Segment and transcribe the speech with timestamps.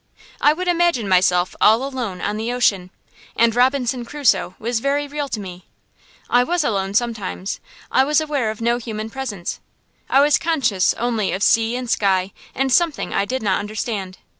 [0.41, 2.89] I would imagine myself all alone on the ocean,
[3.35, 5.67] and Robinson Crusoe was very real to me.
[6.27, 7.59] I was alone sometimes.
[7.91, 9.59] I was aware of no human presence;
[10.09, 14.17] I was conscious only of sea and sky and something I did not understand.